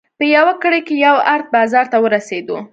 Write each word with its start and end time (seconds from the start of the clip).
په 0.17 0.25
یوه 0.35 0.53
ګړۍ 0.61 0.81
کې 0.87 0.95
یو 1.05 1.15
ارت 1.33 1.47
بازار 1.55 1.85
ته 1.91 1.97
ورسېدو. 2.03 2.57